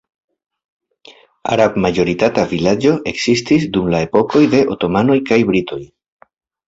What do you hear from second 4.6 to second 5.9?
Otomanoj kaj Britoj.